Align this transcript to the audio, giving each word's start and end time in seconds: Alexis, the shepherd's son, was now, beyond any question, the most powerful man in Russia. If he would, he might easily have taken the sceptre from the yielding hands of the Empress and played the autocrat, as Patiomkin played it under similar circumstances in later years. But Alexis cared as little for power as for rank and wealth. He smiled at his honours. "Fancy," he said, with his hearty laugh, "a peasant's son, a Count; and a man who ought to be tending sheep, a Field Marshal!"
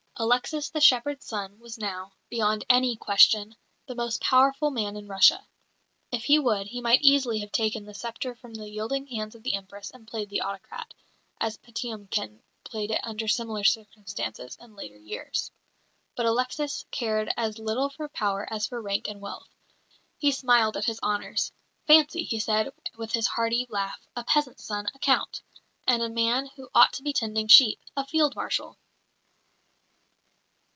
Alexis, 0.17 0.69
the 0.69 0.79
shepherd's 0.79 1.25
son, 1.25 1.57
was 1.57 1.79
now, 1.79 2.13
beyond 2.29 2.63
any 2.69 2.95
question, 2.95 3.55
the 3.87 3.95
most 3.95 4.21
powerful 4.21 4.69
man 4.69 4.95
in 4.95 5.07
Russia. 5.07 5.47
If 6.11 6.25
he 6.25 6.37
would, 6.37 6.67
he 6.67 6.79
might 6.79 7.01
easily 7.01 7.39
have 7.39 7.51
taken 7.51 7.85
the 7.85 7.95
sceptre 7.95 8.35
from 8.35 8.53
the 8.53 8.69
yielding 8.69 9.07
hands 9.07 9.33
of 9.33 9.41
the 9.41 9.55
Empress 9.55 9.89
and 9.89 10.07
played 10.07 10.29
the 10.29 10.41
autocrat, 10.43 10.93
as 11.39 11.57
Patiomkin 11.57 12.43
played 12.63 12.91
it 12.91 12.99
under 13.01 13.27
similar 13.27 13.63
circumstances 13.63 14.55
in 14.61 14.75
later 14.75 14.97
years. 14.99 15.49
But 16.15 16.27
Alexis 16.27 16.85
cared 16.91 17.33
as 17.35 17.57
little 17.57 17.89
for 17.89 18.07
power 18.07 18.47
as 18.53 18.67
for 18.67 18.79
rank 18.79 19.07
and 19.07 19.21
wealth. 19.21 19.49
He 20.19 20.31
smiled 20.31 20.77
at 20.77 20.85
his 20.85 20.99
honours. 21.01 21.51
"Fancy," 21.87 22.21
he 22.23 22.37
said, 22.39 22.71
with 22.95 23.11
his 23.13 23.25
hearty 23.25 23.65
laugh, 23.71 24.07
"a 24.15 24.23
peasant's 24.23 24.65
son, 24.65 24.87
a 24.93 24.99
Count; 24.99 25.41
and 25.87 26.03
a 26.03 26.09
man 26.09 26.45
who 26.57 26.69
ought 26.75 26.93
to 26.93 27.01
be 27.03 27.11
tending 27.11 27.47
sheep, 27.47 27.79
a 27.97 28.05
Field 28.05 28.35
Marshal!" 28.35 28.77